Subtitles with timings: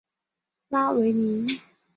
[0.69, 1.61] 拉维尼。